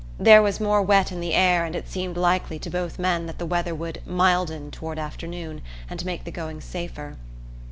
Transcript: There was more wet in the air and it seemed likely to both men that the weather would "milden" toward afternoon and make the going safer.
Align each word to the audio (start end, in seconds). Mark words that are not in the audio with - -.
There 0.19 0.41
was 0.41 0.59
more 0.59 0.81
wet 0.81 1.11
in 1.11 1.19
the 1.19 1.35
air 1.35 1.63
and 1.63 1.75
it 1.75 1.87
seemed 1.87 2.17
likely 2.17 2.57
to 2.57 2.71
both 2.71 2.97
men 2.97 3.27
that 3.27 3.37
the 3.37 3.45
weather 3.45 3.75
would 3.75 4.01
"milden" 4.03 4.71
toward 4.71 4.97
afternoon 4.97 5.61
and 5.91 6.03
make 6.03 6.23
the 6.23 6.31
going 6.31 6.59
safer. 6.59 7.17